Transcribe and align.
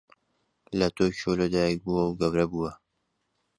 لە 0.79 0.87
تۆکیۆ 0.95 1.31
لەدایکبووە 1.39 2.03
و 2.05 2.17
گەورە 2.19 2.45
بووە. 2.51 2.71